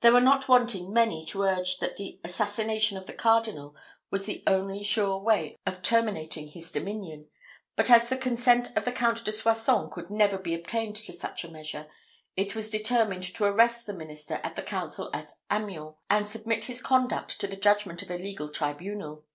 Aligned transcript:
There 0.00 0.12
were 0.12 0.20
not 0.20 0.48
wanting 0.48 0.92
many 0.92 1.24
to 1.26 1.42
urge 1.44 1.78
that 1.78 1.94
the 1.94 2.18
assassination 2.24 2.98
of 2.98 3.06
the 3.06 3.12
cardinal 3.12 3.76
was 4.10 4.26
the 4.26 4.42
only 4.44 4.82
sure 4.82 5.18
way 5.20 5.54
of 5.64 5.82
terminating 5.82 6.48
his 6.48 6.72
dominion; 6.72 7.28
but 7.76 7.88
as 7.88 8.08
the 8.08 8.16
consent 8.16 8.76
of 8.76 8.84
the 8.84 8.90
Count 8.90 9.24
de 9.24 9.30
Soissons 9.30 9.92
could 9.92 10.10
never 10.10 10.36
be 10.36 10.52
obtained 10.52 10.96
to 10.96 11.12
such 11.12 11.44
a 11.44 11.48
measure, 11.52 11.86
it 12.36 12.56
was 12.56 12.70
determined 12.70 13.32
to 13.36 13.44
arrest 13.44 13.86
the 13.86 13.94
minister 13.94 14.40
at 14.42 14.56
the 14.56 14.62
council 14.62 15.10
at 15.14 15.30
Amiens, 15.48 15.94
and 16.10 16.26
submit 16.26 16.64
his 16.64 16.82
conduct 16.82 17.38
to 17.38 17.46
the 17.46 17.54
judgment 17.54 18.02
of 18.02 18.10
a 18.10 18.18
legal 18.18 18.48
tribunal. 18.48 19.26